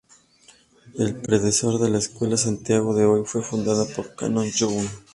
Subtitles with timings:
[0.97, 4.87] El predecesor de la escuela de Santiago de hoy, fue fundada por Canon Young.